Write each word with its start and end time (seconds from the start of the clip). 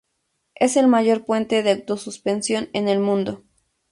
Es 0.55 0.77
el 0.77 0.87
mayor 0.87 1.25
puente 1.25 1.61
de 1.61 1.69
auto-suspensión 1.73 2.69
en 2.73 2.89
el 2.89 2.99
mundo. 2.99 3.43